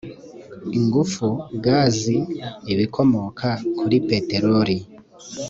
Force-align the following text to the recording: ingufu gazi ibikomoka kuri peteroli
ingufu 0.77 1.27
gazi 1.65 2.17
ibikomoka 2.73 3.49
kuri 3.77 3.97
peteroli 4.09 4.77